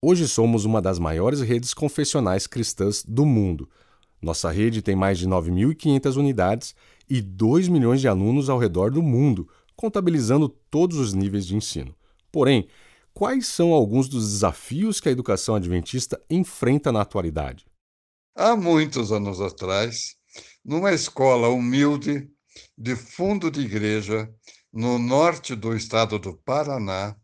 [0.02, 3.70] Hoje somos uma das maiores redes confessionais cristãs do mundo.
[4.20, 6.74] Nossa rede tem mais de 9.500 unidades
[7.08, 11.96] e 2 milhões de alunos ao redor do mundo, contabilizando todos os níveis de ensino.
[12.30, 12.68] Porém,
[13.14, 17.64] quais são alguns dos desafios que a educação adventista enfrenta na atualidade?
[18.36, 20.16] Há muitos anos atrás,
[20.62, 22.30] numa escola humilde
[22.76, 24.28] de fundo de igreja,
[24.72, 27.16] no norte do estado do Paraná,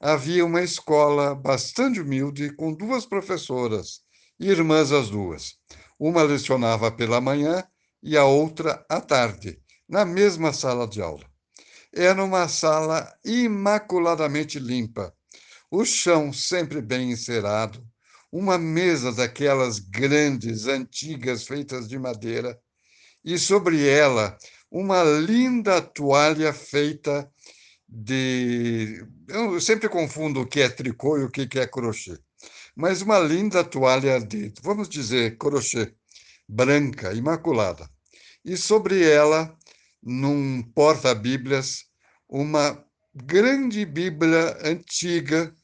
[0.00, 4.00] havia uma escola bastante humilde com duas professoras,
[4.38, 5.54] irmãs as duas.
[5.98, 7.64] Uma lecionava pela manhã
[8.02, 9.58] e a outra à tarde,
[9.88, 11.24] na mesma sala de aula.
[11.94, 15.14] Era uma sala imaculadamente limpa,
[15.70, 17.82] o chão sempre bem encerado,
[18.30, 22.58] uma mesa daquelas grandes, antigas, feitas de madeira,
[23.24, 24.36] e sobre ela
[24.70, 27.30] uma linda toalha feita
[27.88, 29.04] de.
[29.28, 32.18] Eu sempre confundo o que é tricô e o que é crochê.
[32.74, 35.94] Mas uma linda toalha de, vamos dizer, crochê,
[36.48, 37.88] branca, imaculada.
[38.44, 39.56] E sobre ela,
[40.02, 41.86] num porta-bíblias,
[42.28, 45.54] uma grande Bíblia antiga,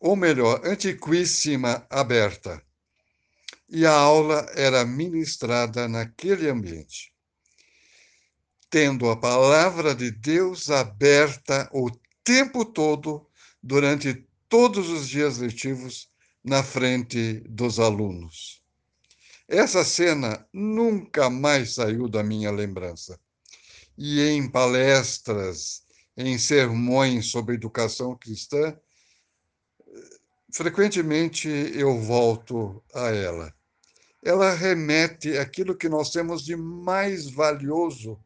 [0.00, 2.60] ou melhor, antiquíssima, aberta.
[3.68, 7.15] E a aula era ministrada naquele ambiente
[8.70, 11.90] tendo a palavra de Deus aberta o
[12.24, 13.26] tempo todo,
[13.62, 16.08] durante todos os dias letivos,
[16.44, 18.62] na frente dos alunos.
[19.48, 23.18] Essa cena nunca mais saiu da minha lembrança.
[23.98, 25.82] E em palestras,
[26.16, 28.76] em sermões sobre educação cristã,
[30.52, 33.54] frequentemente eu volto a ela.
[34.24, 38.18] Ela remete aquilo que nós temos de mais valioso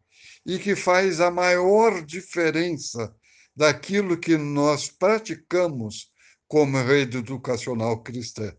[0.44, 3.14] e que faz a maior diferença
[3.54, 6.10] daquilo que nós praticamos
[6.48, 8.54] como rede educacional cristã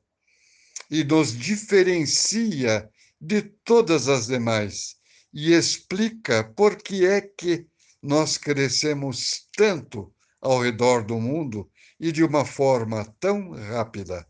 [0.89, 4.97] e nos diferencia de todas as demais
[5.33, 7.65] e explica por que é que
[8.01, 11.69] nós crescemos tanto ao redor do mundo
[11.99, 14.27] e de uma forma tão rápida.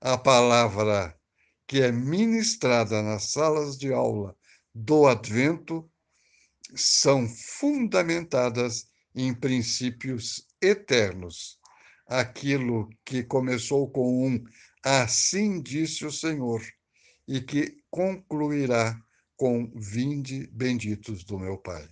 [0.00, 1.16] A palavra
[1.66, 4.36] que é ministrada nas salas de aula
[4.72, 5.90] do Advento
[6.74, 11.58] são fundamentadas em princípios eternos.
[12.06, 14.44] Aquilo que começou com um
[14.88, 16.62] Assim disse o Senhor,
[17.26, 18.96] e que concluirá
[19.36, 21.88] com: Vinde benditos do meu Pai.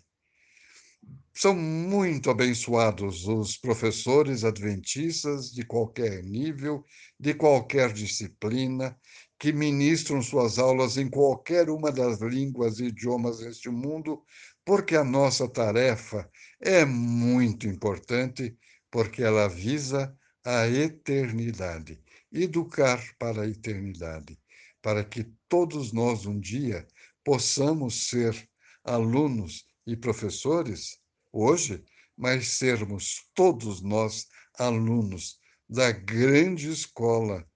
[1.34, 6.84] São muito abençoados os professores adventistas de qualquer nível,
[7.18, 8.96] de qualquer disciplina,
[9.40, 14.22] que ministram suas aulas em qualquer uma das línguas e idiomas deste mundo,
[14.64, 18.56] porque a nossa tarefa é muito importante,
[18.90, 22.02] porque ela visa a eternidade
[22.34, 24.38] educar para a eternidade,
[24.82, 26.86] para que todos nós um dia
[27.24, 28.48] possamos ser
[28.82, 30.98] alunos e professores
[31.32, 31.82] hoje,
[32.16, 34.26] mas sermos todos nós
[34.58, 35.38] alunos
[35.68, 37.46] da grande escola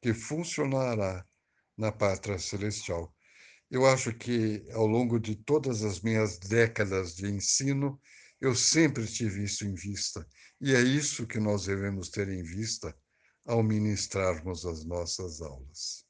[0.00, 1.24] que funcionará
[1.76, 3.12] na pátria celestial.
[3.72, 7.98] Eu acho que ao longo de todas as minhas décadas de ensino,
[8.38, 10.28] eu sempre tive isso em vista.
[10.60, 12.94] E é isso que nós devemos ter em vista
[13.46, 16.04] ao ministrarmos as nossas aulas.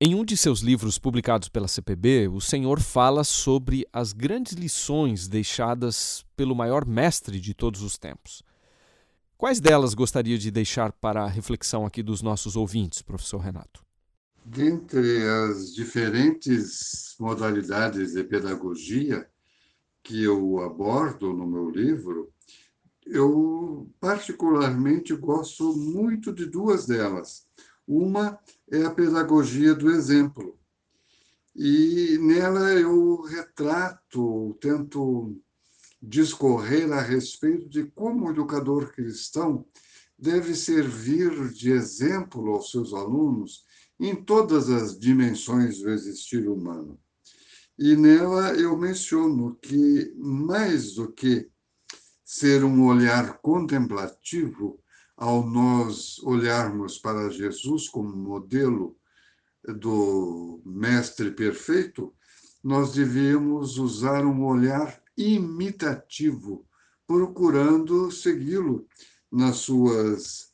[0.00, 5.26] Em um de seus livros publicados pela CPB, o senhor fala sobre as grandes lições
[5.26, 8.40] deixadas pelo maior mestre de todos os tempos.
[9.36, 13.89] Quais delas gostaria de deixar para a reflexão aqui dos nossos ouvintes, professor Renato?
[14.44, 19.28] Dentre as diferentes modalidades de pedagogia
[20.02, 22.32] que eu abordo no meu livro,
[23.06, 27.46] eu particularmente gosto muito de duas delas.
[27.86, 28.38] Uma
[28.70, 30.58] é a pedagogia do exemplo.
[31.54, 35.36] E nela eu retrato, tento
[36.00, 39.66] discorrer a respeito de como o educador cristão
[40.18, 43.64] deve servir de exemplo aos seus alunos
[44.00, 46.98] em todas as dimensões do existir humano.
[47.78, 51.50] E nela eu menciono que, mais do que
[52.24, 54.82] ser um olhar contemplativo
[55.16, 58.96] ao nós olharmos para Jesus como modelo
[59.62, 62.14] do mestre perfeito,
[62.64, 66.66] nós devíamos usar um olhar imitativo,
[67.06, 68.86] procurando segui-lo
[69.30, 70.50] nas suas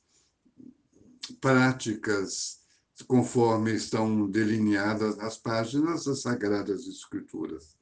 [1.40, 2.65] práticas,
[3.04, 7.76] conforme estão delineadas nas páginas das Sagradas Escrituras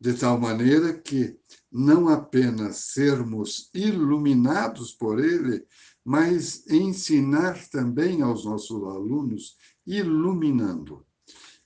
[0.00, 1.36] de tal maneira que
[1.70, 5.62] não apenas sermos iluminados por ele,
[6.02, 11.04] mas ensinar também aos nossos alunos, iluminando.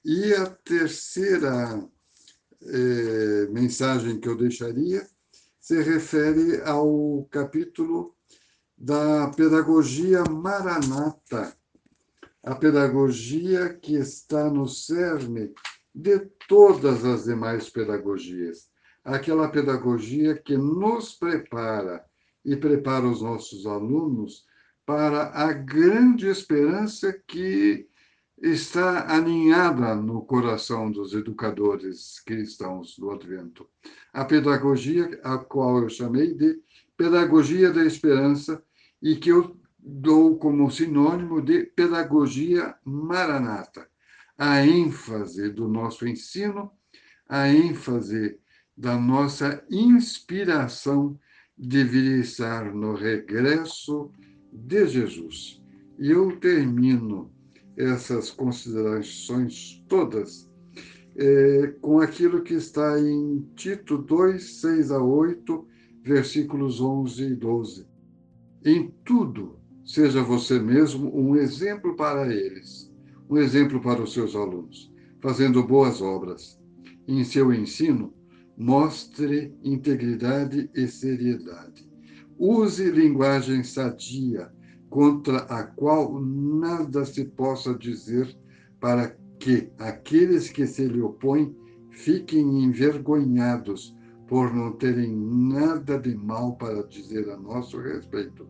[0.04, 1.88] E a terceira
[2.60, 5.06] eh, mensagem que eu deixaria
[5.60, 8.16] se refere ao capítulo
[8.76, 11.56] da pedagogia maranata,
[12.44, 15.52] a pedagogia que está no cerne
[15.94, 18.68] de todas as demais pedagogias.
[19.02, 22.04] Aquela pedagogia que nos prepara
[22.44, 24.44] e prepara os nossos alunos
[24.84, 27.88] para a grande esperança que
[28.42, 33.66] está alinhada no coração dos educadores cristãos do Advento.
[34.12, 36.60] A pedagogia a qual eu chamei de
[36.94, 38.62] pedagogia da esperança
[39.00, 43.86] e que eu dou como sinônimo de pedagogia maranata
[44.36, 46.72] a ênfase do nosso ensino,
[47.28, 48.38] a ênfase
[48.76, 51.18] da nossa inspiração
[51.56, 54.10] deveria estar no regresso
[54.52, 55.62] de Jesus.
[55.98, 57.32] E eu termino
[57.76, 60.50] essas considerações todas
[61.16, 65.66] é, com aquilo que está em Tito 2, 6 a 8,
[66.02, 67.86] versículos 11 e 12.
[68.64, 72.94] Em tudo, seja você mesmo um exemplo para eles
[73.28, 76.60] um exemplo para os seus alunos, fazendo boas obras.
[77.06, 78.12] Em seu ensino,
[78.56, 81.88] mostre integridade e seriedade.
[82.38, 84.50] Use linguagem sadia,
[84.90, 88.36] contra a qual nada se possa dizer,
[88.80, 91.54] para que aqueles que se lhe opõem
[91.90, 93.94] fiquem envergonhados
[94.28, 98.46] por não terem nada de mal para dizer a nosso respeito.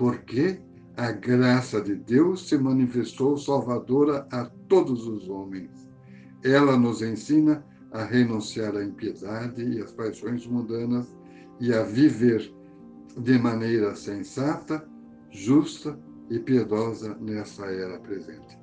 [0.00, 0.58] Porque
[0.96, 5.90] a graça de Deus se manifestou salvadora a todos os homens.
[6.42, 11.14] Ela nos ensina a renunciar à impiedade e às paixões mundanas
[11.60, 12.50] e a viver
[13.18, 14.88] de maneira sensata,
[15.28, 18.58] justa e piedosa nessa era presente.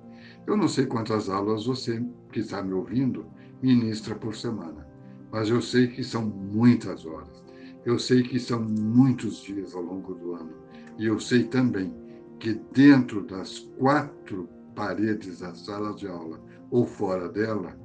[0.48, 3.28] Eu não sei quantas aulas você que está me ouvindo
[3.62, 4.88] ministra por semana,
[5.32, 7.46] mas eu sei que são muitas horas.
[7.86, 10.67] Eu sei que são muitos dias ao longo do ano.
[10.98, 11.94] E eu sei também
[12.40, 17.78] que dentro das quatro paredes da sala de aula ou fora dela,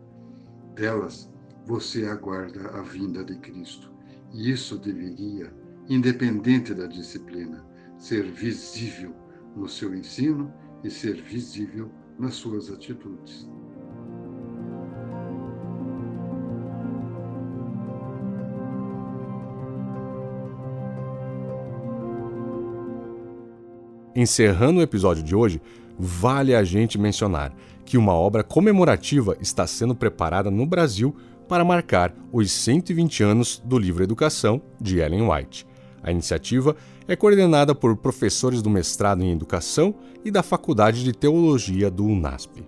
[0.75, 1.31] delas,
[1.67, 3.93] você aguarda a vinda de Cristo.
[4.33, 5.53] E isso deveria,
[5.89, 7.65] independente da disciplina,
[7.99, 9.15] ser visível
[9.55, 10.53] no seu ensino
[10.83, 13.49] e ser visível nas suas atitudes.
[24.15, 25.61] Encerrando o episódio de hoje,
[25.99, 27.55] vale a gente mencionar
[27.85, 31.17] que uma obra comemorativa está sendo preparada no Brasil
[31.49, 35.67] para marcar os 120 anos do livro Educação de Ellen White.
[36.03, 36.77] A iniciativa
[37.09, 42.67] é coordenada por professores do mestrado em Educação e da Faculdade de Teologia do UNASP.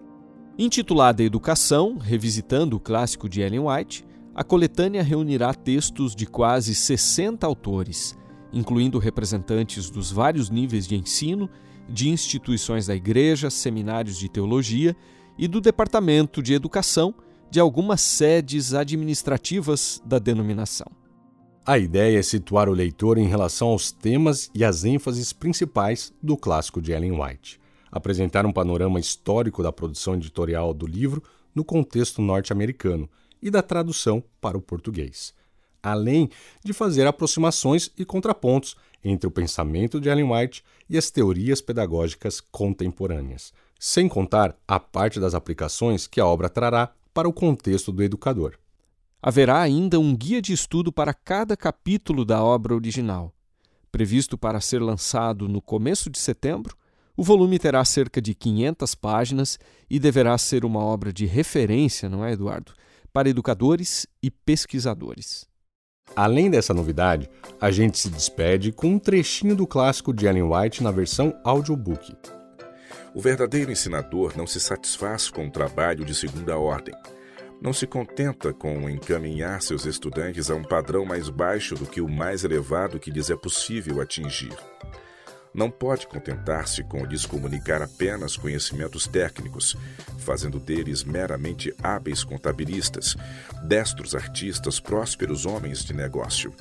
[0.59, 7.47] Intitulada Educação, revisitando o clássico de Ellen White, a coletânea reunirá textos de quase 60
[7.47, 8.17] autores
[8.55, 11.51] incluindo representantes dos vários níveis de ensino,
[11.89, 14.97] de instituições da igreja, seminários de teologia
[15.37, 17.13] e do Departamento de Educação
[17.51, 20.87] de algumas sedes administrativas da denominação.
[21.67, 26.37] A ideia é situar o leitor em relação aos temas e às ênfases principais do
[26.37, 31.23] clássico de Ellen White, apresentar um panorama histórico da produção editorial do livro
[31.55, 33.09] no contexto norte-americano
[33.43, 35.35] e da tradução para o português
[35.85, 36.31] além
[36.65, 42.41] de fazer aproximações e contrapontos entre o pensamento de Ellen White e as teorias pedagógicas
[42.41, 48.03] contemporâneas, sem contar a parte das aplicações que a obra trará para o contexto do
[48.03, 48.55] educador.
[49.23, 53.33] Haverá ainda um guia de estudo para cada capítulo da obra original.
[53.93, 56.77] Previsto para ser lançado no começo de setembro,
[57.17, 59.59] o volume terá cerca de 500 páginas
[59.89, 62.73] e deverá ser uma obra de referência, não é, Eduardo?
[63.13, 65.47] Para educadores e pesquisadores.
[66.17, 67.29] Além dessa novidade,
[67.61, 72.17] a gente se despede com um trechinho do clássico de Ellen White na versão audiobook.
[73.15, 76.95] O verdadeiro ensinador não se satisfaz com o trabalho de segunda ordem.
[77.61, 82.09] Não se contenta com encaminhar seus estudantes a um padrão mais baixo do que o
[82.09, 84.53] mais elevado que lhes é possível atingir
[85.55, 89.77] não pode contentar-se com lhes comunicar apenas conhecimentos técnicos,
[90.19, 93.17] fazendo deles meramente hábeis contabilistas,
[93.63, 96.53] destros artistas, prósperos homens de negócio.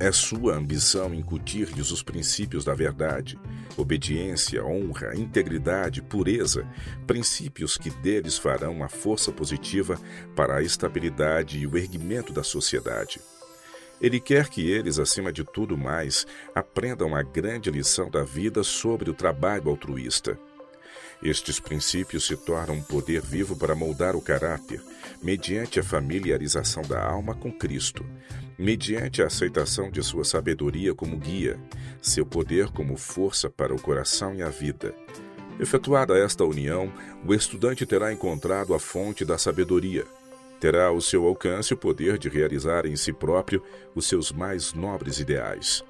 [0.00, 3.36] É sua ambição incutir-lhes os princípios da verdade,
[3.76, 6.64] obediência, honra, integridade, pureza,
[7.06, 9.98] princípios que deles farão a força positiva
[10.36, 13.20] para a estabilidade e o erguimento da sociedade.
[14.00, 19.10] Ele quer que eles, acima de tudo mais, aprendam a grande lição da vida sobre
[19.10, 20.38] o trabalho altruísta.
[21.20, 24.80] Estes princípios se tornam um poder vivo para moldar o caráter,
[25.20, 28.06] mediante a familiarização da alma com Cristo,
[28.56, 31.58] mediante a aceitação de sua sabedoria como guia,
[32.00, 34.94] seu poder como força para o coração e a vida.
[35.58, 36.92] Efetuada esta união,
[37.26, 40.06] o estudante terá encontrado a fonte da sabedoria
[40.60, 43.62] terá ao seu alcance o poder de realizar em si próprio
[43.94, 45.84] os seus mais nobres ideais.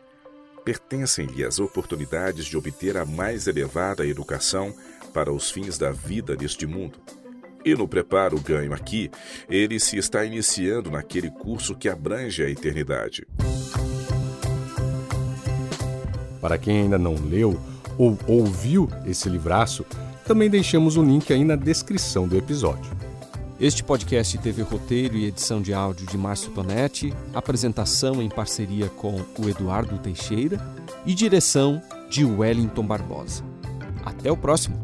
[0.64, 4.74] Pertencem-lhe as oportunidades de obter a mais elevada educação
[5.14, 6.98] para os fins da vida neste mundo.
[7.64, 9.10] E no preparo ganho aqui,
[9.48, 13.26] ele se está iniciando naquele curso que abrange a eternidade.
[16.40, 17.58] Para quem ainda não leu
[17.96, 19.84] ou ouviu esse livraço,
[20.24, 23.07] também deixamos o link aí na descrição do episódio.
[23.60, 29.16] Este podcast teve roteiro e edição de áudio de Márcio Tonetti, apresentação em parceria com
[29.36, 30.60] o Eduardo Teixeira
[31.04, 33.42] e direção de Wellington Barbosa.
[34.04, 34.78] Até o próximo!